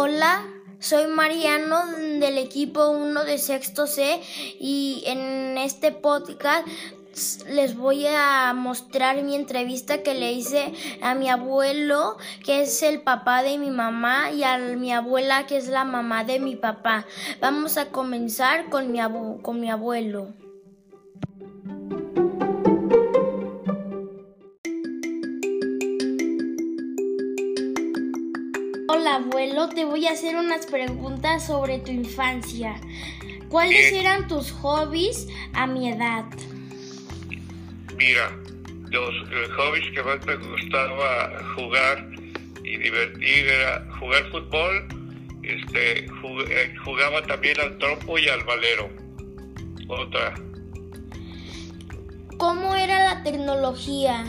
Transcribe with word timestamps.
Hola, 0.00 0.46
soy 0.78 1.08
Mariano 1.08 1.84
del 2.20 2.38
equipo 2.38 2.88
1 2.88 3.24
de 3.24 3.36
sexto 3.36 3.88
C 3.88 4.20
y 4.60 5.02
en 5.06 5.58
este 5.58 5.90
podcast 5.90 6.68
les 7.48 7.76
voy 7.76 8.06
a 8.06 8.54
mostrar 8.54 9.20
mi 9.24 9.34
entrevista 9.34 10.04
que 10.04 10.14
le 10.14 10.30
hice 10.30 10.72
a 11.02 11.16
mi 11.16 11.28
abuelo, 11.28 12.16
que 12.44 12.62
es 12.62 12.80
el 12.84 13.00
papá 13.00 13.42
de 13.42 13.58
mi 13.58 13.72
mamá, 13.72 14.30
y 14.30 14.44
a 14.44 14.56
mi 14.58 14.92
abuela, 14.92 15.48
que 15.48 15.56
es 15.56 15.66
la 15.66 15.84
mamá 15.84 16.22
de 16.22 16.38
mi 16.38 16.54
papá. 16.54 17.04
Vamos 17.40 17.76
a 17.76 17.86
comenzar 17.86 18.70
con 18.70 18.92
mi, 18.92 19.00
con 19.42 19.58
mi 19.58 19.68
abuelo. 19.68 20.32
Abuelo, 29.18 29.68
te 29.68 29.84
voy 29.84 30.06
a 30.06 30.12
hacer 30.12 30.36
unas 30.36 30.66
preguntas 30.66 31.46
sobre 31.46 31.78
tu 31.78 31.90
infancia. 31.90 32.80
¿Cuáles 33.48 33.92
eran 33.92 34.28
tus 34.28 34.52
hobbies 34.52 35.26
a 35.54 35.66
mi 35.66 35.90
edad? 35.90 36.24
Mira, 37.96 38.30
los 38.90 39.14
hobbies 39.56 39.90
que 39.92 40.02
más 40.02 40.24
me 40.24 40.36
gustaba 40.36 41.42
jugar 41.56 42.08
y 42.62 42.76
divertir 42.76 43.46
era 43.48 43.88
jugar 43.98 44.30
fútbol, 44.30 44.86
este, 45.42 46.04
eh, 46.04 46.74
jugaba 46.84 47.22
también 47.22 47.58
al 47.60 47.76
trompo 47.78 48.18
y 48.18 48.28
al 48.28 48.44
valero. 48.44 48.90
Otra. 49.88 50.34
¿Cómo 52.36 52.76
era 52.76 53.14
la 53.14 53.22
tecnología? 53.24 54.24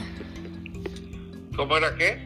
¿Cómo 1.55 1.77
era 1.77 1.95
qué? 1.95 2.17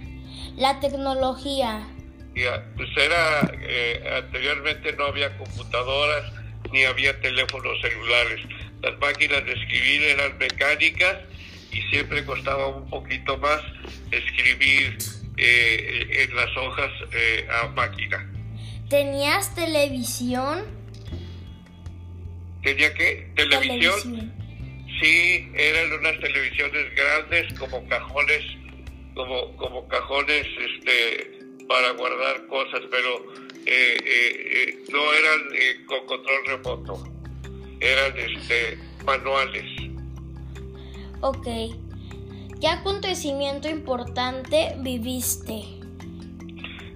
La 0.55 0.79
tecnología. 0.79 1.87
Ya, 2.35 2.65
pues 2.75 2.89
era, 2.97 3.51
eh, 3.61 4.21
anteriormente 4.23 4.93
no 4.93 5.05
había 5.05 5.37
computadoras 5.37 6.31
ni 6.71 6.83
había 6.83 7.19
teléfonos 7.21 7.79
celulares. 7.81 8.41
Las 8.81 8.97
máquinas 8.99 9.45
de 9.45 9.53
escribir 9.53 10.03
eran 10.03 10.37
mecánicas 10.39 11.17
y 11.71 11.81
siempre 11.83 12.25
costaba 12.25 12.67
un 12.67 12.89
poquito 12.89 13.37
más 13.37 13.61
escribir 14.11 14.97
eh, 15.37 16.27
en 16.27 16.35
las 16.35 16.55
hojas 16.57 16.91
eh, 17.11 17.47
a 17.49 17.67
máquina. 17.69 18.29
¿Tenías 18.89 19.53
televisión? 19.55 20.65
¿Tenía 22.63 22.93
qué? 22.93 23.31
¿Televisión? 23.35 24.33
Sí, 25.01 25.51
eran 25.55 25.91
unas 25.99 26.19
televisiones 26.19 26.95
grandes 26.95 27.53
como 27.59 27.87
cajones, 27.87 28.43
como, 29.15 29.55
como 29.57 29.87
cajones 29.87 30.45
este, 30.45 31.32
para 31.67 31.91
guardar 31.91 32.47
cosas, 32.47 32.81
pero 32.89 33.33
eh, 33.65 34.83
no 34.91 35.13
eran 35.13 35.85
con 35.85 36.05
control 36.05 36.45
remoto, 36.45 37.03
eran 37.79 38.17
este, 38.17 38.77
manuales. 39.05 39.65
Ok. 41.21 41.47
¿Qué 42.59 42.67
acontecimiento 42.67 43.69
importante 43.69 44.75
viviste? 44.79 45.63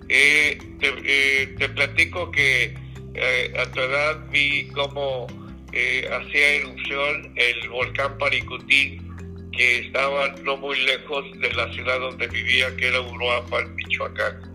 Eh, 0.10 0.58
eh, 0.82 1.56
te, 1.60 1.68
platico 1.68 2.32
que 2.32 2.74
eh, 3.16 3.54
a 3.58 3.70
tu 3.72 3.82
edad 3.82 4.30
vi 4.32 4.70
cómo 4.70 5.28
hacía 5.68 6.48
erupción 6.56 7.34
el 7.36 7.70
volcán 7.70 8.18
Paricutín, 8.18 9.50
que 9.52 9.80
estaba 9.80 10.30
no 10.44 10.56
muy 10.56 10.80
lejos 10.86 11.26
de 11.40 11.52
la 11.54 11.72
ciudad 11.74 12.00
donde 12.00 12.28
vivía, 12.28 12.74
que 12.78 12.88
era 12.88 13.02
Uruapan, 13.02 13.76
Michoacán. 13.76 14.47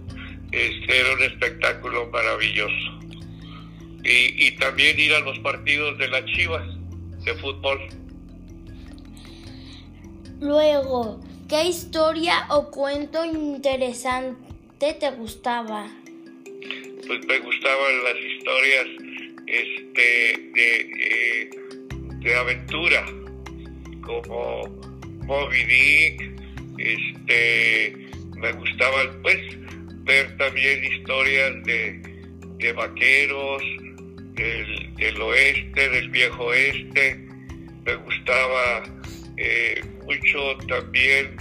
Este 0.52 1.00
era 1.00 1.14
un 1.14 1.22
espectáculo 1.22 2.08
maravilloso. 2.10 3.00
Y, 4.04 4.46
y 4.46 4.50
también 4.52 4.98
ir 4.98 5.12
a 5.14 5.20
los 5.20 5.38
partidos 5.40 5.96
de 5.98 6.08
las 6.08 6.24
Chivas 6.26 6.66
de 7.24 7.34
fútbol. 7.34 7.80
Luego, 10.40 11.20
¿qué 11.48 11.64
historia 11.64 12.46
o 12.50 12.70
cuento 12.70 13.24
interesante 13.24 14.94
te 14.94 15.10
gustaba? 15.12 15.86
Pues 17.06 17.26
me 17.26 17.38
gustaban 17.38 18.04
las 18.04 18.16
historias 18.16 18.86
este, 19.46 20.50
de, 20.54 21.50
eh, 22.24 22.34
aventura, 22.34 23.04
como 24.04 24.64
Moby 25.26 25.64
Dick, 25.64 26.32
este, 26.78 28.08
me 28.36 28.52
gustaban 28.52 29.22
pues 29.22 29.38
ver 30.04 30.36
también 30.36 30.84
historias 30.84 31.62
de, 31.64 32.72
vaqueros, 32.72 33.62
del, 34.34 34.94
del, 34.96 35.22
oeste, 35.22 35.88
del 35.88 36.08
viejo 36.10 36.44
oeste, 36.44 37.16
me 37.84 37.94
gustaba 37.96 38.84
eh, 39.36 39.82
mucho 40.04 40.56
también 40.68 41.36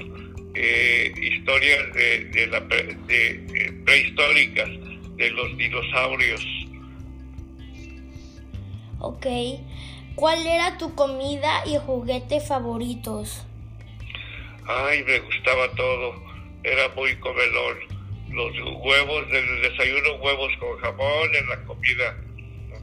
eh, 0.55 1.13
historias 1.21 1.93
de, 1.93 2.47
la, 2.47 2.59
de, 2.61 3.81
prehistóricas 3.85 4.69
de 5.15 5.29
los 5.31 5.57
dinosaurios. 5.57 6.45
Ok. 8.99 9.25
¿Cuál 10.15 10.45
era 10.45 10.77
tu 10.77 10.93
comida 10.93 11.63
y 11.65 11.77
juguete 11.77 12.41
favoritos? 12.41 13.45
Ay, 14.67 15.03
me 15.03 15.19
gustaba 15.19 15.71
todo. 15.71 16.21
Era 16.63 16.89
muy 16.89 17.15
comelón. 17.17 17.90
Los 18.31 18.53
huevos 18.83 19.29
del 19.29 19.61
desayuno, 19.61 20.15
huevos 20.21 20.51
con 20.59 20.77
jamón. 20.79 21.35
En 21.35 21.49
la 21.49 21.63
comida 21.63 22.15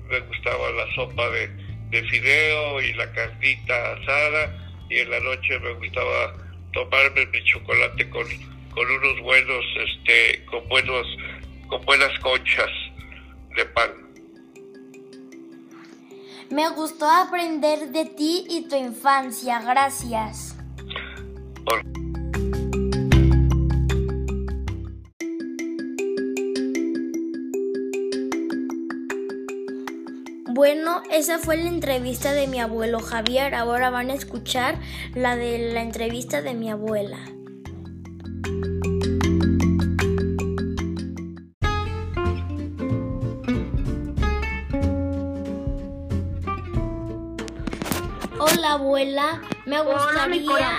me 0.09 0.21
gustaba 0.21 0.71
la 0.71 0.95
sopa 0.95 1.29
de, 1.31 1.49
de 1.91 2.03
fideo 2.09 2.81
y 2.81 2.93
la 2.95 3.13
carnita 3.13 3.93
asada 3.93 4.69
y 4.91 4.99
en 4.99 5.11
la 5.11 5.21
noche 5.21 5.59
me 5.61 5.73
gustaba 5.75 6.35
tomarme 6.73 7.27
mi 7.27 7.45
chocolate 7.45 8.09
con, 8.11 8.25
con 8.71 8.91
unos 8.91 9.21
buenos, 9.23 9.65
este, 9.77 10.45
con 10.47 10.67
buenos, 10.69 11.07
con 11.69 11.85
buenas 11.85 12.19
conchas 12.21 12.71
de 13.57 13.65
pan. 13.67 13.91
Me 16.51 16.71
gustó 16.71 17.07
aprender 17.11 17.91
de 17.91 18.07
ti 18.07 18.47
y 18.49 18.69
tu 18.69 18.77
infancia. 18.77 19.61
Gracias. 19.61 20.57
Bueno, 30.59 31.05
esa 31.09 31.39
fue 31.39 31.57
la 31.57 31.69
entrevista 31.69 32.33
de 32.33 32.49
mi 32.49 32.59
abuelo 32.59 32.99
Javier. 32.99 33.55
Ahora 33.55 33.91
van 33.91 34.11
a 34.11 34.15
escuchar 34.15 34.81
la 35.15 35.37
de 35.37 35.73
la 35.73 35.83
entrevista 35.83 36.43
de 36.43 36.53
mi 36.55 36.69
abuela. 36.69 37.21
Hola 48.41 48.73
abuela, 48.73 49.41
me 49.65 49.81
gustaría, 49.81 50.71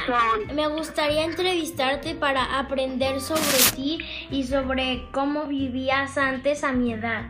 me 0.54 0.68
gustaría 0.68 1.24
entrevistarte 1.24 2.16
para 2.16 2.60
aprender 2.60 3.22
sobre 3.22 3.78
ti 3.78 4.00
y 4.30 4.44
sobre 4.44 5.08
cómo 5.14 5.46
vivías 5.46 6.18
antes 6.18 6.66
a 6.66 6.74
mi 6.74 6.92
edad. 6.92 7.30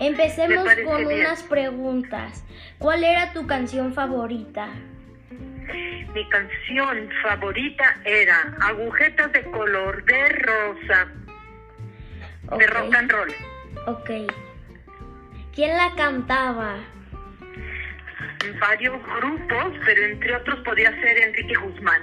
Empecemos 0.00 0.64
con 0.84 1.06
unas 1.06 1.42
preguntas. 1.42 2.44
¿Cuál 2.78 3.02
era 3.02 3.32
tu 3.32 3.46
canción 3.46 3.92
favorita? 3.92 4.68
Mi 6.14 6.28
canción 6.28 7.10
favorita 7.22 7.96
era 8.04 8.56
Agujetas 8.60 9.32
de 9.32 9.42
color 9.50 10.04
de 10.04 10.28
rosa, 10.28 11.08
de 12.56 12.66
rock 12.66 12.94
and 12.94 13.10
roll. 13.10 13.34
Ok. 13.86 14.10
¿Quién 15.54 15.76
la 15.76 15.92
cantaba? 15.96 16.76
Varios 18.60 18.96
grupos, 19.20 19.74
pero 19.84 20.04
entre 20.04 20.36
otros 20.36 20.60
podía 20.60 20.90
ser 21.00 21.18
Enrique 21.18 21.54
Guzmán. 21.56 22.02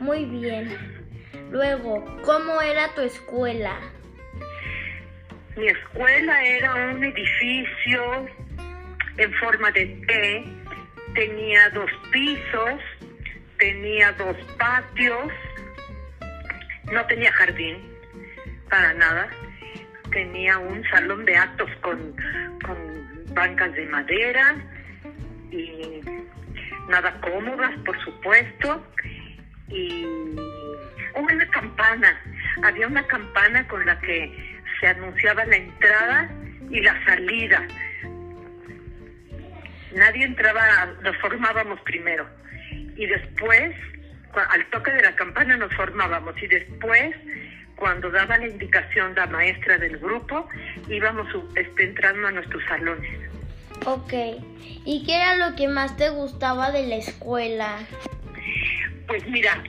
Muy 0.00 0.24
bien. 0.24 0.76
Luego, 1.50 2.04
¿cómo 2.24 2.60
era 2.62 2.88
tu 2.94 3.02
escuela? 3.02 3.76
Mi 5.56 5.68
escuela 5.68 6.42
era 6.42 6.74
un 6.74 7.04
edificio 7.04 8.26
en 9.18 9.32
forma 9.34 9.70
de 9.72 9.86
T, 10.06 10.44
tenía 11.14 11.68
dos 11.70 11.90
pisos, 12.10 12.80
tenía 13.58 14.12
dos 14.12 14.36
patios, 14.58 15.30
no 16.90 17.04
tenía 17.06 17.30
jardín 17.32 17.76
para 18.70 18.94
nada, 18.94 19.28
tenía 20.10 20.56
un 20.58 20.82
salón 20.88 21.26
de 21.26 21.36
actos 21.36 21.70
con, 21.82 22.16
con 22.64 23.34
bancas 23.34 23.74
de 23.74 23.86
madera 23.86 24.56
y 25.50 26.00
nada 26.88 27.20
cómodas, 27.20 27.72
por 27.84 28.02
supuesto, 28.02 28.86
y 29.68 30.06
una 31.14 31.46
campana 31.50 32.20
había 32.62 32.86
una 32.86 33.06
campana 33.06 33.66
con 33.68 33.84
la 33.84 34.00
que 34.00 34.51
se 34.82 34.88
anunciaba 34.88 35.44
la 35.44 35.56
entrada 35.56 36.28
y 36.68 36.80
la 36.80 37.04
salida. 37.04 37.64
Nadie 39.94 40.24
entraba, 40.24 40.86
nos 41.02 41.16
formábamos 41.18 41.80
primero 41.82 42.28
y 42.96 43.06
después, 43.06 43.76
al 44.34 44.66
toque 44.70 44.90
de 44.90 45.02
la 45.02 45.14
campana 45.14 45.56
nos 45.56 45.72
formábamos 45.74 46.34
y 46.42 46.48
después, 46.48 47.14
cuando 47.76 48.10
daba 48.10 48.38
la 48.38 48.48
indicación 48.48 49.14
la 49.14 49.26
maestra 49.26 49.78
del 49.78 49.98
grupo, 49.98 50.48
íbamos 50.88 51.28
este, 51.54 51.84
entrando 51.84 52.26
a 52.26 52.32
nuestros 52.32 52.64
salones. 52.64 53.10
Ok, 53.86 54.12
¿y 54.84 55.04
qué 55.06 55.14
era 55.14 55.36
lo 55.36 55.54
que 55.54 55.68
más 55.68 55.96
te 55.96 56.08
gustaba 56.10 56.72
de 56.72 56.88
la 56.88 56.96
escuela? 56.96 57.78
Pues 59.06 59.24
mira, 59.28 59.62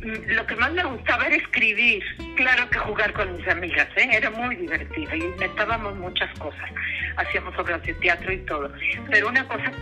lo 0.00 0.46
que 0.46 0.56
más 0.56 0.72
me 0.72 0.84
gustaba 0.84 1.26
era 1.26 1.36
escribir. 1.36 2.02
Claro 2.36 2.68
que 2.70 2.78
jugar 2.78 3.12
con 3.12 3.36
mis 3.36 3.48
amigas, 3.48 3.88
¿eh? 3.96 4.08
era 4.12 4.30
muy 4.30 4.54
divertido 4.56 5.14
inventábamos 5.14 5.96
muchas 5.96 6.30
cosas. 6.38 6.70
Hacíamos 7.16 7.56
obras 7.58 7.82
de 7.82 7.94
teatro 7.94 8.32
y 8.32 8.38
todo. 8.38 8.72
Pero 9.10 9.28
una 9.28 9.46
cosa 9.48 9.72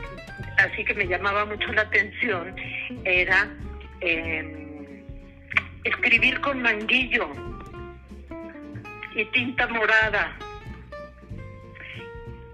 así 0.59 0.85
que 0.85 0.95
me 0.95 1.07
llamaba 1.07 1.45
mucho 1.45 1.71
la 1.73 1.83
atención 1.83 2.55
era 3.05 3.49
em, 4.01 5.05
escribir 5.85 6.41
con 6.41 6.63
manguillo 6.63 7.29
y 9.15 9.25
tinta 9.27 9.67
morada. 9.69 10.37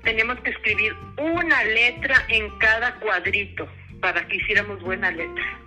Teníamos 0.02 0.40
que 0.40 0.50
escribir 0.50 0.96
una 1.16 1.62
letra 1.62 2.16
en 2.28 2.50
cada 2.58 2.96
cuadrito 2.96 3.68
para 4.00 4.26
que 4.26 4.36
hiciéramos 4.36 4.80
buena 4.82 5.12
letra. 5.12 5.61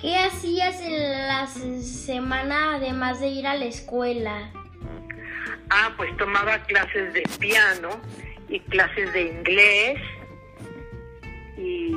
¿Qué 0.00 0.16
hacías 0.16 0.80
en 0.80 1.26
la 1.26 1.46
semana 1.48 2.76
además 2.76 3.18
de 3.18 3.28
ir 3.28 3.46
a 3.48 3.54
la 3.56 3.64
escuela? 3.64 4.52
Ah, 5.70 5.92
pues 5.96 6.16
tomaba 6.16 6.62
clases 6.64 7.12
de 7.12 7.22
piano 7.40 7.90
y 8.48 8.60
clases 8.60 9.12
de 9.12 9.22
inglés 9.22 9.98
y 11.56 11.92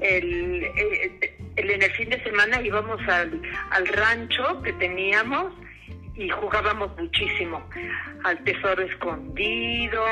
el, 0.00 0.64
en 1.56 1.82
el 1.82 1.90
fin 1.92 2.10
de 2.10 2.22
semana 2.22 2.60
íbamos 2.60 3.00
al, 3.08 3.40
al 3.70 3.86
rancho 3.88 4.60
que 4.62 4.74
teníamos 4.74 5.50
y 6.14 6.28
jugábamos 6.28 6.94
muchísimo 6.98 7.66
al 8.24 8.44
tesoro 8.44 8.82
escondido, 8.82 10.04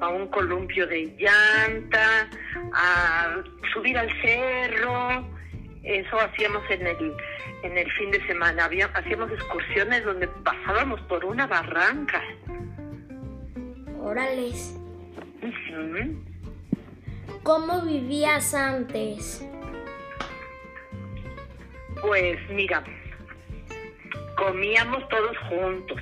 a 0.00 0.08
un 0.08 0.28
columpio 0.28 0.86
de 0.86 1.06
llanta, 1.18 2.28
a 2.72 3.42
subir 3.72 3.98
al 3.98 4.08
cerro, 4.22 5.39
eso 5.82 6.20
hacíamos 6.20 6.62
en 6.70 6.86
el 6.86 7.16
en 7.62 7.76
el 7.76 7.90
fin 7.92 8.10
de 8.10 8.26
semana, 8.26 8.64
Había, 8.64 8.86
hacíamos 8.86 9.30
excursiones 9.30 10.04
donde 10.04 10.28
pasábamos 10.28 11.00
por 11.02 11.24
una 11.24 11.46
barranca. 11.46 12.22
Orales. 14.02 14.78
¿Cómo 17.42 17.82
vivías 17.82 18.54
antes? 18.54 19.46
Pues 22.00 22.38
mira, 22.50 22.82
comíamos 24.36 25.06
todos 25.08 25.36
juntos. 25.48 26.00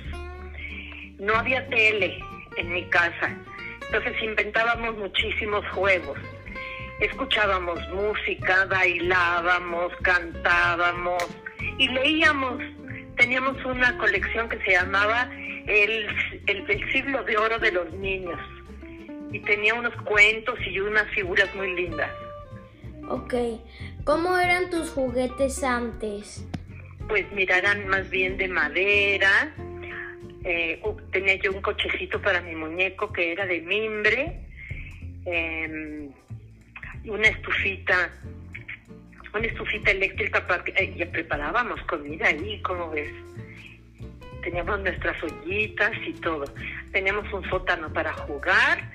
No 1.17 1.35
había 1.35 1.67
tele 1.67 2.19
en 2.55 2.73
mi 2.73 2.85
casa, 2.89 3.35
entonces 3.85 4.13
inventábamos 4.23 4.97
muchísimos 4.97 5.65
juegos. 5.69 6.17
Escuchábamos 6.99 7.79
música, 7.93 8.65
bailábamos, 8.65 9.93
cantábamos 10.01 11.23
y 11.77 11.87
leíamos. 11.87 12.61
Teníamos 13.15 13.63
una 13.63 13.97
colección 13.97 14.49
que 14.49 14.59
se 14.65 14.71
llamaba 14.71 15.29
el, 15.65 16.07
el, 16.47 16.91
siglo 16.91 17.23
de 17.23 17.37
oro 17.37 17.57
de 17.57 17.71
los 17.71 17.93
niños 17.93 18.37
y 19.31 19.39
tenía 19.39 19.75
unos 19.75 19.93
cuentos 20.03 20.59
y 20.69 20.77
unas 20.81 21.07
figuras 21.11 21.53
muy 21.55 21.73
lindas. 21.73 22.11
Ok, 23.07 23.33
¿cómo 24.03 24.37
eran 24.37 24.69
tus 24.69 24.89
juguetes 24.89 25.63
antes? 25.63 26.45
Pues 27.07 27.25
mira, 27.31 27.59
eran 27.59 27.87
más 27.87 28.09
bien 28.09 28.35
de 28.35 28.49
madera. 28.49 29.55
Eh, 30.43 30.81
tenía 31.13 31.35
yo 31.35 31.53
un 31.53 31.61
cochecito 31.61 32.21
para 32.21 32.41
mi 32.41 32.55
muñeco 32.55 33.13
que 33.13 33.31
era 33.31 33.45
de 33.45 33.61
mimbre. 33.61 34.41
Eh, 35.25 36.09
una 37.05 37.27
estufita, 37.27 38.09
una 39.33 39.45
estufita 39.45 39.91
eléctrica 39.91 40.45
para 40.45 40.63
que 40.63 40.71
eh, 40.71 40.93
ya 40.97 41.09
preparábamos 41.11 41.81
comida 41.83 42.27
ahí, 42.27 42.61
¿cómo 42.61 42.89
ves? 42.91 43.11
teníamos 44.41 44.79
nuestras 44.79 45.21
ollitas 45.23 45.91
y 46.05 46.13
todo. 46.13 46.45
Teníamos 46.91 47.31
un 47.33 47.47
sótano 47.49 47.91
para 47.91 48.13
jugar 48.13 48.89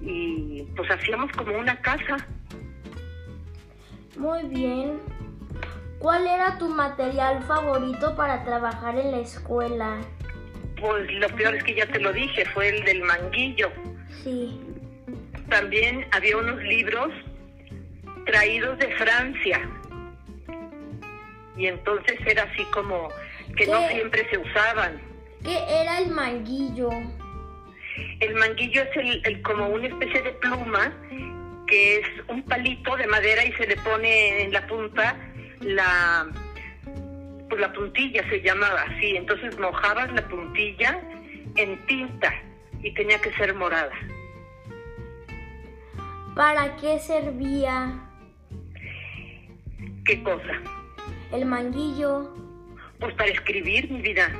y 0.00 0.64
pues 0.76 0.90
hacíamos 0.90 1.32
como 1.32 1.56
una 1.58 1.80
casa. 1.80 2.16
Muy 4.16 4.42
bien. 4.48 5.00
¿Cuál 5.98 6.26
era 6.26 6.58
tu 6.58 6.68
material 6.68 7.42
favorito 7.44 8.14
para 8.16 8.44
trabajar 8.44 8.98
en 8.98 9.12
la 9.12 9.18
escuela? 9.18 10.00
Pues 10.80 11.10
lo 11.10 11.28
peor 11.30 11.54
es 11.54 11.64
que 11.64 11.74
ya 11.74 11.86
te 11.86 11.98
lo 11.98 12.12
dije, 12.12 12.44
fue 12.52 12.68
el 12.68 12.84
del 12.84 13.02
manguillo. 13.02 13.70
Sí. 14.22 14.60
También 15.48 16.06
había 16.12 16.36
unos 16.36 16.62
libros 16.62 17.12
traídos 18.26 18.78
de 18.78 18.94
Francia. 18.96 19.60
Y 21.56 21.66
entonces 21.66 22.18
era 22.26 22.42
así 22.42 22.64
como 22.72 23.08
que 23.56 23.66
no 23.66 23.88
siempre 23.88 24.28
se 24.28 24.38
usaban. 24.38 25.00
¿Qué 25.42 25.58
era 25.68 25.98
el 25.98 26.10
manguillo? 26.10 26.90
El 28.20 28.34
manguillo 28.34 28.82
es 28.82 29.22
el, 29.24 29.42
como 29.42 29.68
una 29.68 29.86
especie 29.86 30.22
de 30.22 30.32
pluma 30.32 30.92
que 31.66 31.98
es 31.98 32.06
un 32.28 32.42
palito 32.42 32.96
de 32.96 33.06
madera 33.06 33.44
y 33.44 33.52
se 33.52 33.66
le 33.66 33.76
pone 33.76 34.42
en 34.42 34.52
la 34.52 34.66
punta 34.66 35.16
la 35.60 36.28
pues 37.48 37.60
la 37.60 37.72
puntilla 37.72 38.28
se 38.28 38.40
llamaba 38.42 38.82
así, 38.82 39.16
entonces 39.16 39.58
mojabas 39.58 40.12
la 40.12 40.26
puntilla 40.28 41.00
en 41.54 41.78
tinta 41.86 42.32
y 42.82 42.92
tenía 42.92 43.20
que 43.20 43.32
ser 43.34 43.54
morada. 43.54 43.92
¿Para 46.36 46.76
qué 46.76 46.98
servía? 46.98 47.98
¿Qué 50.04 50.22
cosa? 50.22 50.60
El 51.32 51.46
manguillo. 51.46 52.30
Pues 53.00 53.14
para 53.14 53.30
escribir, 53.30 53.90
mi 53.90 54.02
vida. 54.02 54.30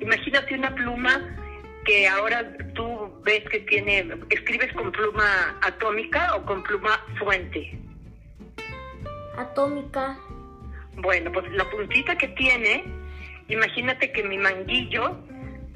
Imagínate 0.00 0.56
una 0.56 0.74
pluma 0.74 1.36
que 1.84 2.08
ahora 2.08 2.56
tú 2.74 3.12
ves 3.22 3.44
que 3.48 3.60
tiene, 3.60 4.12
escribes 4.30 4.72
con 4.72 4.90
pluma 4.90 5.56
atómica 5.62 6.34
o 6.34 6.44
con 6.44 6.64
pluma 6.64 7.00
fuente. 7.16 7.78
Atómica. 9.38 10.18
Bueno, 10.96 11.30
pues 11.30 11.48
la 11.52 11.70
puntita 11.70 12.18
que 12.18 12.26
tiene, 12.26 12.82
imagínate 13.46 14.10
que 14.10 14.24
mi 14.24 14.36
manguillo 14.36 15.16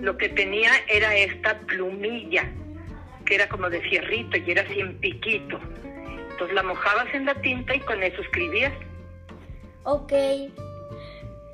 lo 0.00 0.16
que 0.16 0.30
tenía 0.30 0.72
era 0.88 1.14
esta 1.14 1.60
plumilla, 1.60 2.50
que 3.26 3.34
era 3.34 3.48
como 3.48 3.68
de 3.68 3.82
fierrito 3.82 4.38
y 4.38 4.50
era 4.50 4.62
así 4.62 4.80
en 4.80 4.98
piquito. 4.98 5.60
Entonces 6.30 6.54
la 6.54 6.62
mojabas 6.62 7.12
en 7.12 7.26
la 7.26 7.34
tinta 7.34 7.74
y 7.74 7.80
con 7.80 8.02
eso 8.02 8.22
escribías. 8.22 8.72
Ok. 9.84 10.12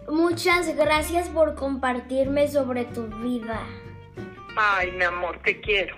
Muchas 0.09 0.77
gracias 0.77 1.29
por 1.29 1.55
compartirme 1.55 2.49
sobre 2.49 2.85
tu 2.85 3.07
vida. 3.07 3.61
Ay, 4.57 4.93
mi 4.93 5.05
amor, 5.05 5.39
te 5.43 5.61
quiero. 5.61 5.97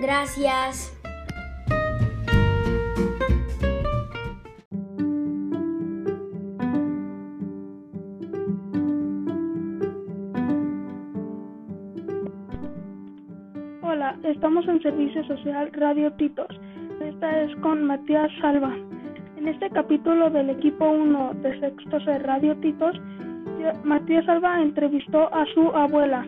Gracias. 0.00 0.99
Servicio 14.82 15.22
Social 15.24 15.70
Radio 15.72 16.10
Titos. 16.12 16.48
Esta 17.04 17.42
es 17.42 17.54
con 17.56 17.84
Matías 17.84 18.30
Salva. 18.40 18.74
En 19.36 19.48
este 19.48 19.68
capítulo 19.68 20.30
del 20.30 20.48
equipo 20.48 20.88
1 20.88 21.34
de 21.42 21.60
Sexto 21.60 22.00
C 22.00 22.18
Radio 22.20 22.56
Titos, 22.56 22.96
Matías 23.84 24.26
Alba 24.26 24.62
entrevistó 24.62 25.32
a 25.34 25.44
su 25.52 25.68
abuela. 25.76 26.26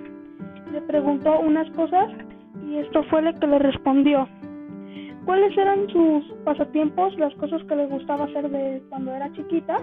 Le 0.71 0.82
preguntó 0.82 1.40
unas 1.40 1.71
cosas 1.71 2.11
y 2.68 2.76
esto 2.76 3.02
fue 3.04 3.23
lo 3.23 3.32
que 3.38 3.47
le 3.47 3.59
respondió. 3.59 4.28
¿Cuáles 5.25 5.56
eran 5.56 5.88
sus 5.88 6.25
pasatiempos, 6.44 7.18
las 7.18 7.35
cosas 7.37 7.62
que 7.64 7.76
le 7.76 7.87
gustaba 7.87 8.25
hacer 8.25 8.50
de 8.50 8.82
cuando 8.90 9.14
era 9.14 9.32
chiquita? 9.32 9.78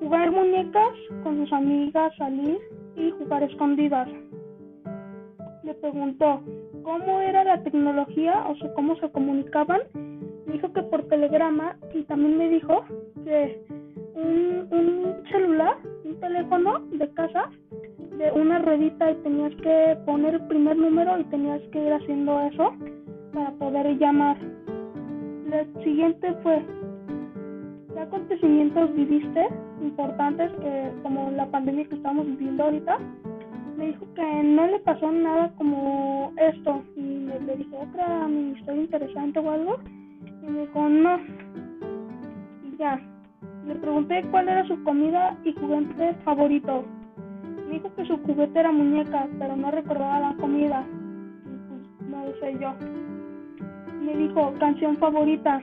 Jugar 0.00 0.30
muñecas 0.30 0.94
con 1.22 1.36
sus 1.38 1.52
amigas, 1.52 2.10
salir 2.16 2.58
y 2.96 3.10
jugar 3.10 3.42
escondidas. 3.42 4.08
Le 5.62 5.74
preguntó 5.74 6.40
cómo 6.84 7.20
era 7.20 7.42
la 7.42 7.62
tecnología, 7.62 8.44
o 8.48 8.54
sea, 8.56 8.72
cómo 8.74 8.94
se 8.96 9.10
comunicaban. 9.10 9.80
Dijo 10.46 10.72
que 10.72 10.82
por 10.84 11.02
telegrama 11.08 11.76
y 11.92 12.02
también 12.04 12.38
me 12.38 12.48
dijo 12.48 12.84
que 13.24 13.64
un, 14.14 14.68
un 14.70 15.22
celular, 15.32 15.76
un 16.04 16.20
teléfono 16.20 16.80
de 16.92 17.08
casa, 17.14 17.50
de 18.18 18.30
una 18.30 18.60
ruedita 18.60 19.10
y 19.10 19.14
tenías 19.16 19.54
que 19.56 19.96
poner 20.06 20.34
el 20.34 20.46
primer 20.46 20.76
número 20.76 21.18
y 21.18 21.24
tenías 21.24 21.60
que 21.72 21.84
ir 21.84 21.92
haciendo 21.92 22.40
eso 22.42 22.72
para 23.32 23.50
poder 23.52 23.98
llamar. 23.98 24.36
El 25.50 25.82
siguiente 25.82 26.32
fue, 26.42 26.62
¿qué 27.92 28.00
acontecimientos 28.00 28.94
viviste 28.94 29.48
importantes 29.82 30.50
que 30.60 30.92
como 31.02 31.30
la 31.32 31.46
pandemia 31.46 31.88
que 31.88 31.96
estamos 31.96 32.26
viviendo 32.26 32.64
ahorita? 32.64 32.98
Me 33.76 33.86
dijo 33.86 34.06
que 34.14 34.42
no 34.42 34.66
le 34.66 34.78
pasó 34.80 35.10
nada 35.10 35.52
como 35.56 36.32
esto 36.36 36.82
y 36.96 37.00
le, 37.00 37.40
le 37.40 37.56
dije 37.56 37.76
otra 37.76 38.28
historia 38.28 38.82
interesante 38.82 39.38
o 39.38 39.50
algo 39.50 39.78
y 40.42 40.46
me 40.46 40.60
dijo 40.60 40.88
no. 40.88 41.18
Y 42.64 42.76
ya, 42.78 43.00
le 43.66 43.74
pregunté 43.76 44.22
cuál 44.30 44.48
era 44.48 44.66
su 44.66 44.82
comida 44.84 45.36
y 45.44 45.52
juguete 45.54 46.14
favorito. 46.24 46.84
Me 47.66 47.74
dijo 47.74 47.94
que 47.94 48.04
su 48.04 48.18
juguete 48.18 48.60
era 48.60 48.70
muñeca, 48.70 49.26
pero 49.38 49.56
no 49.56 49.70
recordaba 49.70 50.20
la 50.20 50.36
comida. 50.36 50.84
Pues 51.68 52.10
no 52.10 52.26
lo 52.26 52.34
sé 52.40 52.58
yo. 52.60 52.74
Me 54.02 54.14
dijo 54.16 54.52
canción 54.60 54.96
favorita. 54.98 55.62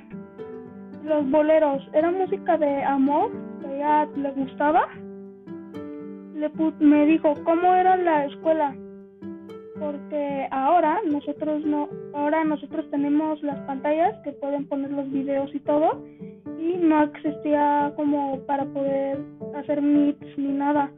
Los 1.05 1.29
boleros. 1.29 1.87
¿Era 1.93 2.11
música 2.11 2.57
de 2.57 2.83
amor 2.83 3.31
que 3.61 3.83
a 3.83 4.05
le 4.15 4.31
gustaba? 4.31 4.87
Le 6.41 6.49
me 6.79 7.05
dijo 7.05 7.35
cómo 7.43 7.75
era 7.75 7.95
la 7.97 8.25
escuela. 8.25 8.75
Porque 9.79 10.47
ahora 10.49 10.99
nosotros 11.05 11.63
no, 11.63 11.87
ahora 12.15 12.43
nosotros 12.43 12.89
tenemos 12.89 13.39
las 13.43 13.59
pantallas 13.67 14.17
que 14.23 14.31
pueden 14.31 14.65
poner 14.65 14.89
los 14.89 15.07
videos 15.11 15.53
y 15.53 15.59
todo 15.59 16.01
y 16.59 16.77
no 16.77 17.03
existía 17.03 17.93
como 17.95 18.39
para 18.47 18.65
poder 18.65 19.19
hacer 19.55 19.83
meets 19.83 20.35
ni 20.35 20.51
nada. 20.51 20.91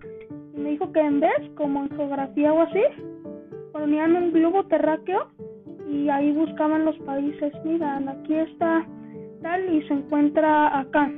Y 0.55 0.61
me 0.61 0.69
dijo 0.69 0.89
que 0.93 1.01
en 1.01 1.19
vez, 1.19 1.51
como 1.55 1.83
en 1.83 1.89
geografía 1.89 2.53
o 2.53 2.61
así, 2.61 2.83
ponían 3.73 4.15
un 4.15 4.31
globo 4.31 4.63
terráqueo 4.67 5.27
y 5.89 6.07
ahí 6.07 6.31
buscaban 6.31 6.85
los 6.85 6.97
países. 6.99 7.51
Miran, 7.65 8.07
aquí 8.07 8.33
está 8.33 8.87
tal 9.41 9.75
y 9.75 9.85
se 9.89 9.93
encuentra 9.93 10.79
acá. 10.79 11.11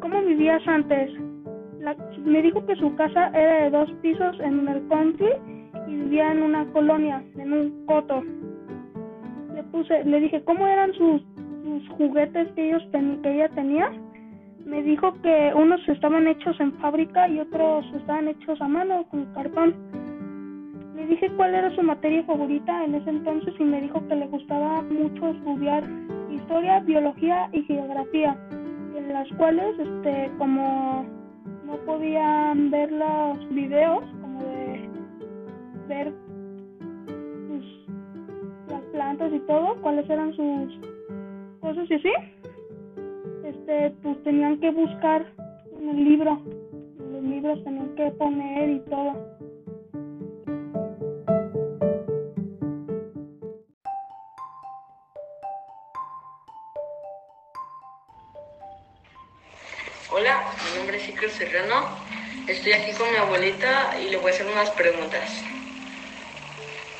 ¿Cómo 0.00 0.20
vivías 0.22 0.66
antes? 0.66 1.25
Me 2.24 2.42
dijo 2.42 2.64
que 2.66 2.76
su 2.76 2.94
casa 2.96 3.28
era 3.28 3.64
de 3.64 3.70
dos 3.70 3.90
pisos 4.02 4.38
en 4.40 4.68
el 4.68 4.82
y 5.86 5.94
vivía 5.94 6.32
en 6.32 6.42
una 6.42 6.64
colonia, 6.72 7.22
en 7.36 7.52
un 7.52 7.86
coto. 7.86 8.22
Le 9.54 9.62
puse, 9.64 10.04
le 10.04 10.20
dije, 10.20 10.42
¿cómo 10.44 10.66
eran 10.66 10.92
sus 10.94 11.22
juguetes 11.96 12.48
que 12.52 12.68
ellos 12.68 12.82
que 12.92 13.34
ella 13.34 13.48
tenía, 13.50 13.90
me 14.64 14.82
dijo 14.82 15.12
que 15.22 15.52
unos 15.54 15.80
estaban 15.88 16.26
hechos 16.26 16.58
en 16.60 16.72
fábrica 16.74 17.28
y 17.28 17.40
otros 17.40 17.84
estaban 17.94 18.28
hechos 18.28 18.60
a 18.60 18.68
mano 18.68 19.04
con 19.10 19.26
cartón. 19.26 19.74
Le 20.96 21.06
dije 21.06 21.30
cuál 21.36 21.54
era 21.54 21.74
su 21.74 21.82
materia 21.82 22.24
favorita 22.24 22.84
en 22.84 22.96
ese 22.96 23.10
entonces 23.10 23.54
y 23.58 23.64
me 23.64 23.80
dijo 23.80 24.06
que 24.08 24.16
le 24.16 24.26
gustaba 24.26 24.82
mucho 24.82 25.28
estudiar 25.28 25.84
historia, 26.30 26.80
biología 26.80 27.48
y 27.52 27.62
geografía, 27.62 28.36
en 28.96 29.12
las 29.12 29.28
cuales 29.36 29.78
este 29.78 30.30
como 30.38 31.06
no 31.66 31.76
podían 31.78 32.70
ver 32.70 32.92
los 32.92 33.48
videos 33.50 34.04
como 34.20 34.40
de 34.42 34.88
ver 35.88 36.12
pues, 37.48 37.64
las 38.68 38.82
plantas 38.92 39.32
y 39.32 39.40
todo, 39.40 39.80
cuáles 39.82 40.08
eran 40.08 40.32
sus 40.34 40.78
cosas 41.60 41.90
así, 41.90 42.12
este, 43.44 43.90
pues 44.02 44.22
tenían 44.22 44.58
que 44.60 44.70
buscar 44.70 45.26
en 45.80 45.88
el 45.88 46.04
libro, 46.04 46.40
los 47.10 47.22
libros 47.22 47.62
tenían 47.64 47.94
que 47.96 48.10
poner 48.12 48.70
y 48.70 48.80
todo. 48.80 49.12
Hola, 60.18 60.50
mi 60.64 60.78
nombre 60.78 60.96
es 60.96 61.06
Iker 61.08 61.30
Serrano. 61.30 61.90
Estoy 62.48 62.72
aquí 62.72 62.90
con 62.92 63.10
mi 63.12 63.18
abuelita 63.18 63.98
y 64.00 64.08
le 64.08 64.16
voy 64.16 64.30
a 64.30 64.34
hacer 64.34 64.46
unas 64.46 64.70
preguntas. 64.70 65.30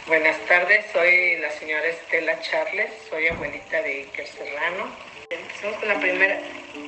Buenas 0.06 0.38
tardes, 0.44 0.85
soy 0.92 1.38
la 1.38 1.50
señora 1.52 1.87
Estela 1.87 2.38
Charles, 2.42 2.90
soy 3.08 3.28
abuelita 3.28 3.80
de 3.80 4.02
Iker 4.02 4.26
Serrano. 4.26 4.94
Empezamos 5.30 5.78
con 5.78 5.88
la 5.88 5.99
primera, 5.99 6.42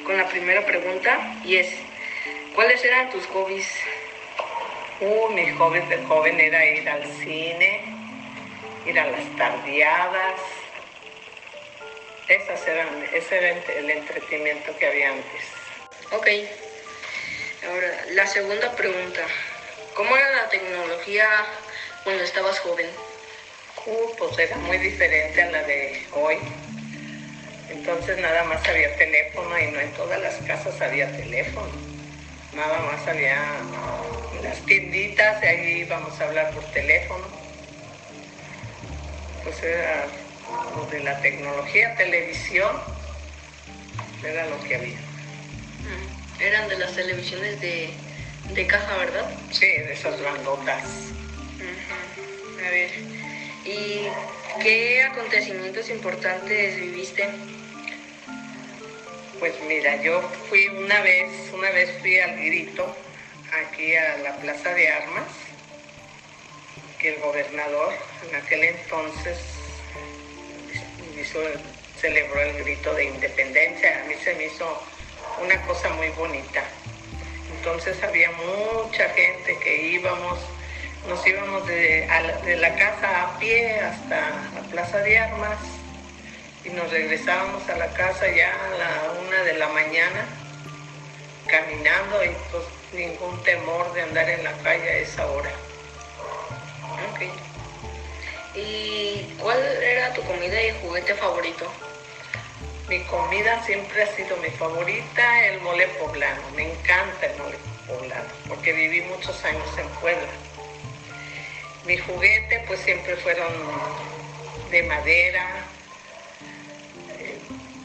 con 0.04 0.18
la 0.18 0.28
primera 0.28 0.66
pregunta 0.66 1.18
y 1.46 1.56
es, 1.56 1.74
¿cuáles 2.54 2.84
eran 2.84 3.08
tus 3.08 3.24
hobbies? 3.28 3.66
Uh, 5.00 5.30
mis 5.30 5.56
hobbies 5.56 5.88
de 5.88 6.04
joven 6.04 6.38
era 6.38 6.62
ir 6.62 6.86
al 6.90 7.06
cine, 7.06 7.84
ir 8.84 9.00
a 9.00 9.06
las 9.06 9.24
tardeadas. 9.38 10.40
Esas 12.28 12.68
eran, 12.68 13.02
ese 13.14 13.38
era 13.38 13.62
el 13.78 13.88
entretenimiento 13.88 14.76
que 14.76 14.86
había 14.88 15.12
antes. 15.12 15.57
Ok. 16.10 16.26
Ahora, 17.66 18.06
la 18.12 18.26
segunda 18.26 18.74
pregunta. 18.74 19.20
¿Cómo 19.94 20.16
era 20.16 20.30
la 20.36 20.48
tecnología 20.48 21.28
cuando 22.02 22.22
estabas 22.22 22.58
joven? 22.60 22.86
Uh, 23.84 24.16
pues 24.16 24.38
era 24.38 24.56
muy 24.56 24.78
diferente 24.78 25.42
a 25.42 25.50
la 25.50 25.62
de 25.64 26.06
hoy. 26.12 26.38
Entonces 27.68 28.16
nada 28.18 28.44
más 28.44 28.66
había 28.66 28.96
teléfono 28.96 29.58
y 29.58 29.66
no 29.66 29.80
en 29.80 29.92
todas 29.92 30.18
las 30.20 30.36
casas 30.46 30.80
había 30.80 31.14
teléfono. 31.14 31.68
Nada 32.54 32.78
más 32.78 33.06
había 33.06 33.60
las 34.42 34.64
tienditas 34.64 35.42
y 35.42 35.46
ahí 35.46 35.80
íbamos 35.80 36.18
a 36.20 36.24
hablar 36.24 36.52
por 36.52 36.64
teléfono. 36.72 37.26
Pues 39.44 39.62
era 39.62 40.06
lo 40.74 40.86
de 40.86 41.00
la 41.00 41.20
tecnología, 41.20 41.94
televisión, 41.96 42.80
era 44.24 44.46
lo 44.46 44.58
que 44.64 44.74
había. 44.74 45.07
Eran 46.40 46.68
de 46.68 46.78
las 46.78 46.94
televisiones 46.94 47.60
de, 47.60 47.90
de 48.52 48.66
caja, 48.66 48.96
¿verdad? 48.96 49.28
Sí, 49.50 49.66
de 49.66 49.92
esas 49.92 50.20
grandotas. 50.20 50.84
A 52.66 52.70
ver, 52.70 52.90
¿y 53.64 54.06
qué 54.62 55.02
acontecimientos 55.02 55.88
importantes 55.90 56.76
viviste? 56.76 57.28
Pues 59.38 59.54
mira, 59.66 60.02
yo 60.02 60.20
fui 60.48 60.66
una 60.68 61.00
vez, 61.00 61.30
una 61.52 61.70
vez 61.70 61.90
fui 62.00 62.18
al 62.18 62.36
grito, 62.36 62.96
aquí 63.52 63.94
a 63.94 64.18
la 64.18 64.36
Plaza 64.36 64.74
de 64.74 64.88
Armas, 64.88 65.28
que 66.98 67.14
el 67.14 67.20
gobernador 67.20 67.94
en 68.28 68.34
aquel 68.34 68.64
entonces 68.64 69.38
hizo, 71.20 71.40
celebró 72.00 72.40
el 72.40 72.64
grito 72.64 72.92
de 72.94 73.04
independencia. 73.04 74.02
A 74.02 74.04
mí 74.06 74.14
se 74.22 74.34
me 74.34 74.46
hizo 74.46 74.82
una 75.42 75.60
cosa 75.62 75.88
muy 75.90 76.08
bonita. 76.10 76.62
Entonces 77.56 78.02
había 78.02 78.30
mucha 78.32 79.08
gente 79.10 79.58
que 79.58 79.82
íbamos 79.88 80.38
nos 81.08 81.26
íbamos 81.26 81.66
de, 81.66 82.06
la, 82.60 82.74
casa 82.74 83.22
a 83.22 83.38
pie 83.38 83.80
hasta 83.80 84.16
la 84.54 84.60
plaza 84.70 84.98
de 84.98 85.18
armas 85.18 85.58
y 86.64 86.70
nos 86.70 86.90
regresábamos 86.90 87.66
a 87.68 87.76
la 87.76 87.86
casa 87.94 88.26
ya 88.28 88.52
a 88.52 88.78
la 88.78 89.20
una 89.26 89.42
de 89.42 89.54
la 89.54 89.68
mañana 89.68 90.26
caminando 91.46 92.24
y 92.24 92.28
pues 92.50 92.64
ningún 92.92 93.42
temor 93.42 93.92
de 93.94 94.02
andar 94.02 94.28
en 94.28 94.44
la 94.44 94.52
calle 94.58 94.88
a 94.88 94.96
esa 94.98 95.26
hora. 95.26 95.50
¿Y 98.54 99.34
cuál 99.40 99.58
era 99.82 100.12
tu 100.14 100.22
comida 100.22 100.60
y 100.60 100.72
juguete 100.82 101.14
favorito? 101.14 101.70
Mi 102.88 103.00
comida 103.00 103.62
siempre 103.64 104.02
ha 104.02 104.06
sido 104.16 104.34
mi 104.38 104.48
favorita, 104.48 105.46
el 105.46 105.60
mole 105.60 105.88
poblano. 106.00 106.40
Me 106.56 106.72
encanta 106.72 107.26
el 107.26 107.36
mole 107.36 107.58
poblano 107.86 108.30
porque 108.48 108.72
viví 108.72 109.02
muchos 109.02 109.44
años 109.44 109.68
en 109.76 109.86
Puebla. 110.00 110.32
Mi 111.84 111.98
juguete 111.98 112.64
pues 112.66 112.80
siempre 112.80 113.14
fueron 113.16 113.52
de 114.70 114.82
madera, 114.84 115.66
eh, 117.18 117.38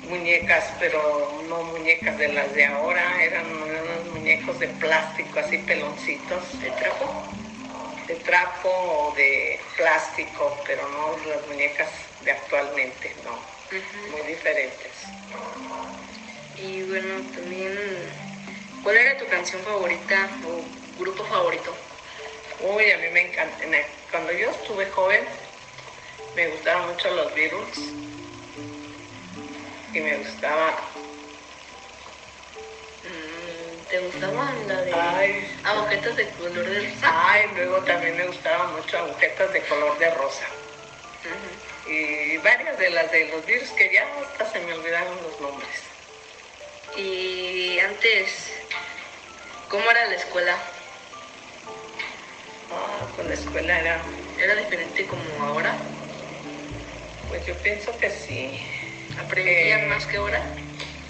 muñecas, 0.07 0.73
pero 0.79 1.41
no 1.49 1.63
muñecas 1.63 2.17
de 2.17 2.29
las 2.29 2.53
de 2.53 2.65
ahora, 2.65 3.23
eran 3.23 3.45
unos 3.45 4.05
muñecos 4.13 4.57
de 4.59 4.69
plástico, 4.69 5.39
así 5.39 5.57
peloncitos. 5.57 6.61
¿De 6.61 6.71
trapo? 6.71 7.13
De 8.07 8.15
trapo 8.15 8.69
o 8.69 9.13
de 9.17 9.59
plástico, 9.75 10.57
pero 10.65 10.87
no 10.87 11.17
las 11.27 11.45
muñecas 11.47 11.89
de 12.23 12.31
actualmente, 12.31 13.13
no. 13.25 13.62
Muy 14.11 14.21
diferentes. 14.23 15.07
Y 16.57 16.83
bueno, 16.83 17.21
también, 17.33 17.73
¿cuál 18.83 18.97
era 18.97 19.17
tu 19.17 19.27
canción 19.27 19.63
favorita 19.63 20.29
o 20.45 20.65
grupo 20.99 21.23
favorito? 21.25 21.75
Uy, 22.59 22.91
a 22.91 22.97
mí 22.99 23.07
me 23.11 23.31
encanta. 23.31 23.57
Cuando 24.11 24.31
yo 24.31 24.51
estuve 24.51 24.85
joven, 24.91 25.27
me 26.35 26.47
gustaron 26.49 26.91
mucho 26.91 27.09
los 27.15 27.33
Beatles. 27.33 27.79
y 29.93 30.01
me 30.01 30.17
gustaba. 30.17 30.75
Mm, 33.03 33.85
¿Te 33.89 33.99
gustaban 33.99 34.67
la 34.67 34.81
de 34.81 34.93
Ay. 34.93 35.61
agujetas 35.63 36.15
de 36.15 36.29
color 36.31 36.67
de 36.67 36.89
rosa? 36.89 37.31
Ay, 37.31 37.49
luego 37.55 37.83
también 37.83 38.17
me 38.17 38.25
gustaban 38.25 38.75
mucho 38.75 38.97
agujetas 38.97 39.53
de 39.53 39.61
color 39.63 39.97
de 39.99 40.09
rosa. 40.11 40.45
Ujú. 41.25 41.72
Y 41.87 42.37
varias 42.37 42.77
de 42.79 42.89
las 42.91 43.11
de 43.11 43.27
los 43.27 43.45
virus 43.45 43.69
que 43.71 43.91
ya 43.93 44.05
hasta 44.21 44.51
se 44.51 44.59
me 44.59 44.73
olvidaron 44.73 45.17
los 45.23 45.39
nombres. 45.41 45.69
Y 46.95 47.79
antes, 47.79 48.53
¿cómo 49.69 49.89
era 49.91 50.05
la 50.07 50.15
escuela? 50.15 50.57
Ah, 52.71 53.07
pues 53.15 53.27
la 53.27 53.33
escuela 53.33 53.79
era, 53.79 54.01
¿Era 54.39 54.55
diferente 54.55 55.05
como 55.07 55.21
ahora? 55.43 55.75
pues 57.29 57.45
yo 57.47 57.55
pienso 57.57 57.97
que 57.97 58.09
sí. 58.09 58.59
¿Aprendían 59.19 59.81
Eh, 59.81 59.87
más 59.87 60.05
que 60.05 60.17
ahora? 60.17 60.41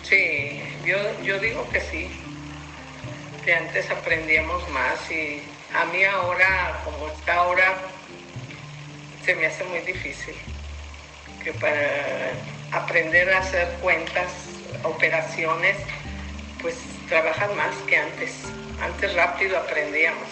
Sí, 0.03 0.61
yo, 0.85 0.97
yo 1.21 1.37
digo 1.39 1.69
que 1.71 1.81
sí. 1.81 2.09
Que 3.45 3.53
antes 3.55 3.89
aprendíamos 3.91 4.67
más 4.69 5.11
y 5.11 5.43
a 5.73 5.85
mí 5.85 6.03
ahora, 6.05 6.81
como 6.85 7.07
está 7.09 7.35
ahora, 7.35 7.75
se 9.25 9.35
me 9.35 9.47
hace 9.47 9.63
muy 9.65 9.79
difícil. 9.79 10.35
Que 11.43 11.53
para 11.53 12.31
aprender 12.71 13.29
a 13.33 13.39
hacer 13.39 13.67
cuentas, 13.81 14.31
operaciones, 14.83 15.77
pues 16.61 16.75
trabajas 17.09 17.53
más 17.55 17.75
que 17.87 17.97
antes. 17.97 18.43
Antes 18.81 19.13
rápido 19.13 19.57
aprendíamos. 19.57 20.29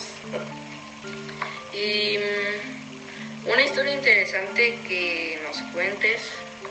Y 1.73 2.17
mm, 2.17 3.49
una 3.49 3.61
historia 3.61 3.93
interesante 3.93 4.79
que 4.87 5.39
nos 5.43 5.61
cuentes 5.73 6.21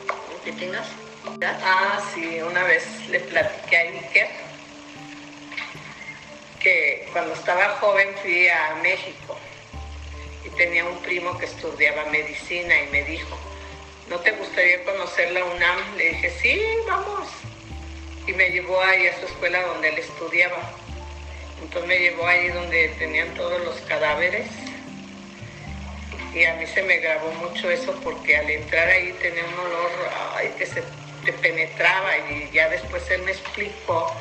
o 0.09 0.43
que 0.43 0.51
tengas. 0.53 0.87
¿verdad? 1.37 1.59
Ah, 1.63 1.99
sí, 2.13 2.41
una 2.41 2.63
vez 2.63 2.85
le 3.09 3.19
platiqué 3.19 3.77
a 3.77 3.81
Iker 3.81 4.51
que 6.61 7.07
cuando 7.11 7.33
estaba 7.33 7.69
joven 7.79 8.09
fui 8.21 8.47
a 8.47 8.75
México 8.83 9.37
y 10.45 10.49
tenía 10.51 10.85
un 10.85 10.97
primo 11.01 11.37
que 11.37 11.45
estudiaba 11.45 12.05
medicina 12.05 12.73
y 12.83 12.91
me 12.91 13.03
dijo, 13.03 13.37
¿no 14.11 14.19
te 14.19 14.31
gustaría 14.31 14.83
conocer 14.83 15.31
la 15.31 15.45
UNAM? 15.45 15.95
Le 15.95 16.09
dije, 16.09 16.29
sí, 16.41 16.61
vamos. 16.85 17.29
Y 18.27 18.33
me 18.33 18.49
llevó 18.49 18.79
ahí 18.81 19.07
a 19.07 19.17
su 19.17 19.25
escuela 19.25 19.63
donde 19.63 19.87
él 19.87 19.99
estudiaba. 19.99 20.57
Entonces 21.61 21.87
me 21.87 21.97
llevó 21.97 22.27
ahí 22.27 22.49
donde 22.49 22.89
tenían 22.99 23.33
todos 23.35 23.63
los 23.63 23.77
cadáveres. 23.87 24.47
Y 26.33 26.43
a 26.43 26.55
mí 26.55 26.67
se 26.67 26.83
me 26.83 26.97
grabó 26.97 27.31
mucho 27.35 27.71
eso 27.71 27.93
porque 28.03 28.35
al 28.35 28.49
entrar 28.49 28.89
ahí 28.89 29.13
tenía 29.21 29.45
un 29.45 29.59
olor 29.65 29.91
ay, 30.35 30.53
que 30.57 30.65
se 30.65 30.83
te 31.23 31.31
penetraba 31.31 32.17
y 32.17 32.49
ya 32.51 32.67
después 32.67 33.09
él 33.11 33.21
me 33.21 33.31
explicó 33.31 34.13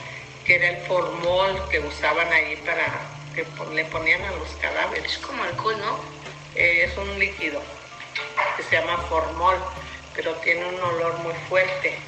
que 0.44 0.54
era 0.54 0.68
el 0.68 0.86
formol 0.86 1.68
que 1.68 1.80
usaban 1.80 2.32
ahí 2.32 2.56
para 2.64 2.86
que 3.34 3.44
le 3.74 3.84
ponían 3.86 4.22
a 4.22 4.30
los 4.32 4.50
cadáveres. 4.60 5.12
Es 5.12 5.18
como 5.18 5.42
alcohol, 5.42 5.76
¿no? 5.80 6.00
Eh, 6.54 6.84
es 6.84 6.96
un 6.96 7.18
líquido 7.18 7.60
que 8.56 8.62
se 8.62 8.76
llama 8.76 8.98
formol, 9.08 9.62
pero 10.14 10.36
tiene 10.36 10.66
un 10.66 10.80
olor 10.80 11.18
muy 11.18 11.34
fuerte. 11.48 11.98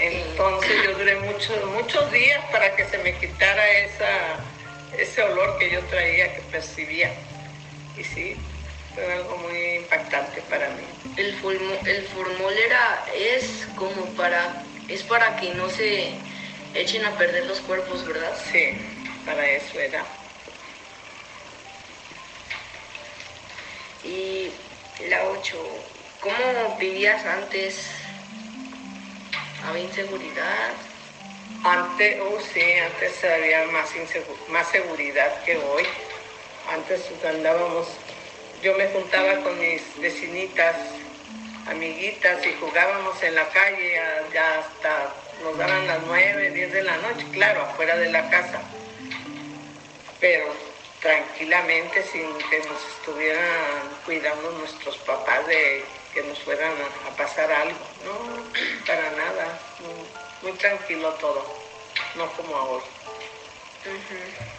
Entonces 0.00 0.70
yo 0.84 0.96
duré 0.96 1.16
muchos, 1.16 1.64
muchos 1.66 2.10
días 2.10 2.42
para 2.50 2.74
que 2.74 2.84
se 2.86 2.98
me 2.98 3.14
quitara 3.18 3.68
esa, 3.70 4.40
ese 4.96 5.22
olor 5.22 5.58
que 5.58 5.70
yo 5.70 5.84
traía, 5.86 6.34
que 6.34 6.40
percibía. 6.42 7.12
Y 7.96 8.04
sí, 8.04 8.36
fue 8.94 9.12
algo 9.12 9.36
muy 9.36 9.74
impactante 9.76 10.40
para 10.42 10.70
mí. 10.70 10.84
El, 11.16 11.34
fulmo- 11.42 11.86
el 11.86 12.02
formol 12.06 12.52
era, 12.56 13.04
es 13.14 13.68
como 13.76 14.14
para, 14.14 14.64
es 14.88 15.02
para 15.02 15.36
que 15.36 15.52
no 15.52 15.68
se 15.68 16.18
echen 16.74 17.04
a 17.04 17.16
perder 17.18 17.44
los 17.46 17.60
cuerpos, 17.60 18.06
¿verdad? 18.06 18.34
Sí, 18.50 18.70
para 19.26 19.46
eso 19.50 19.78
era. 19.78 20.06
Y 24.04 24.52
la 25.06 25.24
8, 25.28 25.56
¿cómo 26.20 26.76
vivías 26.78 27.24
antes? 27.24 27.86
¿Había 29.64 29.84
inseguridad? 29.84 30.72
Antes, 31.64 32.18
oh 32.20 32.38
sí, 32.40 32.62
antes 32.72 33.24
había 33.24 33.64
más, 33.66 33.90
más 34.48 34.68
seguridad 34.68 35.42
que 35.44 35.56
hoy. 35.56 35.84
Antes 36.72 37.10
andábamos, 37.24 37.88
yo 38.62 38.76
me 38.76 38.88
juntaba 38.88 39.36
con 39.36 39.58
mis 39.60 39.82
vecinitas, 40.00 40.76
amiguitas 41.66 42.44
y 42.44 42.54
jugábamos 42.60 43.22
en 43.22 43.34
la 43.36 43.48
calle 43.48 44.00
ya 44.32 44.58
hasta 44.58 45.14
nos 45.42 45.56
daban 45.56 45.86
las 45.86 46.02
9, 46.06 46.50
10 46.50 46.72
de 46.72 46.82
la 46.82 46.96
noche, 46.96 47.24
claro, 47.32 47.62
afuera 47.62 47.96
de 47.96 48.10
la 48.10 48.28
casa. 48.30 48.60
Pero 50.20 50.67
tranquilamente, 51.00 52.02
sin 52.04 52.32
que 52.50 52.58
nos 52.60 52.82
estuvieran 52.98 53.88
cuidando 54.04 54.50
nuestros 54.52 54.96
papás 54.98 55.46
de 55.46 55.84
que 56.12 56.22
nos 56.22 56.38
fueran 56.40 56.72
a, 57.06 57.16
pasar 57.16 57.50
algo. 57.50 57.78
No, 58.04 58.16
para 58.86 59.10
nada. 59.10 59.60
Muy, 59.80 60.50
muy 60.50 60.58
tranquilo 60.58 61.10
todo, 61.14 61.44
no 62.16 62.30
como 62.32 62.56
ahora. 62.56 62.84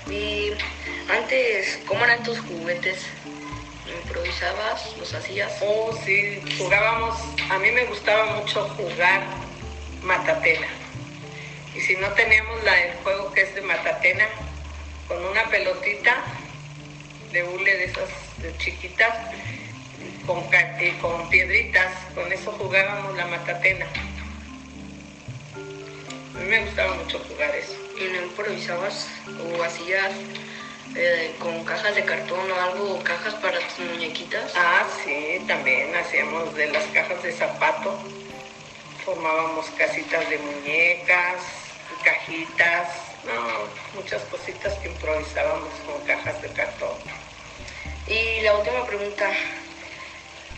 Y 0.10 0.52
antes, 1.10 1.80
¿cómo 1.86 2.04
eran 2.06 2.24
tus 2.24 2.40
juguetes? 2.40 3.06
¿Improvisabas? 4.04 4.96
¿Los 4.98 5.14
hacías? 5.14 5.58
Oh, 5.62 5.98
sí, 6.06 6.42
jugábamos, 6.58 7.18
a 7.50 7.60
mí 7.60 7.72
me 7.72 7.86
gustaba 7.86 8.26
mucho 8.26 8.68
jugar 8.70 9.24
matatena. 10.02 10.68
Y 11.76 11.82
si 11.82 11.96
no 11.98 12.08
teníamos 12.14 12.64
la, 12.64 12.82
el 12.82 12.98
juego 12.98 13.32
que 13.34 13.42
es 13.42 13.56
de 13.56 13.62
matatena, 13.62 14.28
con 15.10 15.26
una 15.26 15.44
pelotita 15.50 16.24
de 17.34 17.44
hule 17.44 17.78
de 17.78 17.86
esas 17.86 18.10
de 18.38 18.56
chiquitas, 18.58 19.10
con, 20.26 20.44
con 21.02 21.30
piedritas, 21.30 21.92
con 22.14 22.32
eso 22.32 22.52
jugábamos 22.54 23.18
la 23.18 23.26
matatena. 23.26 23.88
A 25.56 26.40
mí 26.40 26.46
me 26.46 26.64
gustaba 26.64 26.94
mucho 26.94 27.20
jugar 27.28 27.54
eso. 27.56 27.76
¿Y 28.00 28.04
no 28.04 28.22
improvisabas 28.22 29.08
o 29.44 29.64
hacías 29.64 30.14
eh, 30.96 31.36
con 31.40 31.66
cajas 31.66 31.96
de 31.96 32.06
cartón 32.06 32.50
o 32.52 32.56
algo, 32.56 33.04
cajas 33.04 33.34
para 33.36 33.60
tus 33.60 33.80
muñequitas? 33.80 34.54
Ah, 34.56 34.88
sí, 35.04 35.44
también 35.48 35.94
hacíamos 35.96 36.56
de 36.56 36.68
las 36.68 36.86
cajas 36.86 37.22
de 37.24 37.32
zapato, 37.32 38.00
formábamos 39.04 39.66
casitas 39.72 40.30
de 40.30 40.38
muñecas, 40.38 41.42
cajitas, 42.04 43.09
no, 43.26 44.00
muchas 44.00 44.24
cositas 44.24 44.74
que 44.76 44.90
improvisábamos 44.90 45.74
con 45.86 46.02
cajas 46.06 46.42
de 46.42 46.50
cartón. 46.50 46.98
Y 48.08 48.42
la 48.42 48.56
última 48.56 48.86
pregunta, 48.86 49.30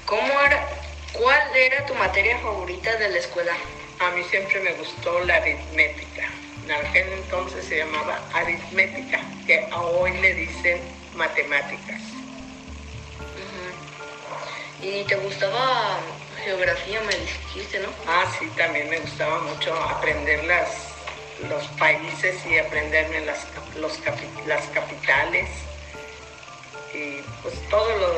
¿cómo 0.06 0.41
era, 0.41 0.67
cuál 1.13 1.56
era 1.56 1.86
tu 1.86 1.93
materia 1.95 2.38
favorita 2.39 2.95
de 2.97 3.10
la 3.10 3.17
escuela? 3.17 3.54
A 4.00 4.12
mí 4.12 4.24
siempre 4.24 4.60
me 4.62 4.74
gustó 4.74 5.19
la 5.21 5.36
aritmética. 5.36 6.30
En 6.63 6.71
aquel 6.71 7.12
entonces 7.13 7.65
se 7.65 7.78
llamaba 7.78 8.21
aritmética, 8.34 9.19
que 9.45 9.67
a 9.71 9.82
hoy 9.82 10.12
le 10.17 10.34
dicen 10.34 10.82
matemáticas. 11.13 12.02
¿Y 14.82 15.04
te 15.04 15.15
gustaba 15.15 16.00
geografía, 16.43 17.02
me 17.02 17.15
dijiste, 17.15 17.80
no? 17.80 17.89
Ah, 18.08 18.26
sí, 18.39 18.47
también 18.58 18.89
me 18.89 19.00
gustaba 19.00 19.39
mucho 19.41 19.76
aprender 19.76 20.43
las, 20.45 20.91
los 21.50 21.68
países 21.80 22.36
y 22.46 22.58
aprenderme 22.60 23.22
las, 23.22 23.48
los 23.76 24.00
las 24.46 24.66
capitales 24.68 25.50
y 26.94 27.22
pues 27.42 27.56
todo 27.70 27.90
lo, 27.98 28.14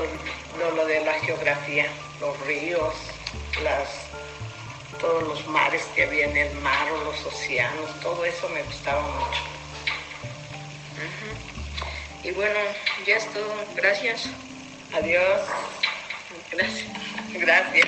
lo- 0.60 0.72
lo 0.76 0.86
de 0.86 1.02
la 1.02 1.14
geografía, 1.20 1.86
los 2.20 2.40
ríos, 2.42 2.94
las, 3.64 3.88
todos 5.00 5.24
los 5.24 5.48
mares 5.48 5.84
que 5.96 6.04
había 6.04 6.26
en 6.26 6.38
el 6.38 6.54
mar 6.56 6.92
o 6.92 7.04
los 7.06 7.26
océanos, 7.26 8.00
todo 8.02 8.26
eso 8.26 8.50
me 8.50 8.64
gustaba 8.64 9.02
mucho. 9.02 9.42
Y 12.24 12.32
bueno, 12.32 12.58
ya 13.06 13.18
es 13.18 13.28
todo. 13.34 13.54
Gracias. 13.76 14.30
Adiós. 14.94 15.42
Gracias. 16.52 16.88
Gracias. 17.34 17.86